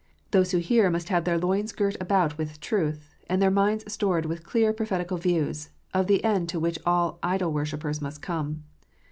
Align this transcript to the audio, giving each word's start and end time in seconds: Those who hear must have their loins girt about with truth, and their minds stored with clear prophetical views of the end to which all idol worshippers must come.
Those 0.31 0.49
who 0.51 0.57
hear 0.57 0.89
must 0.89 1.09
have 1.09 1.25
their 1.25 1.37
loins 1.37 1.71
girt 1.71 1.95
about 2.01 2.35
with 2.35 2.59
truth, 2.59 3.07
and 3.29 3.39
their 3.39 3.51
minds 3.51 3.83
stored 3.93 4.25
with 4.25 4.43
clear 4.43 4.73
prophetical 4.73 5.19
views 5.19 5.69
of 5.93 6.07
the 6.07 6.23
end 6.23 6.49
to 6.49 6.59
which 6.59 6.79
all 6.87 7.19
idol 7.21 7.53
worshippers 7.53 8.01
must 8.01 8.19
come. 8.19 8.63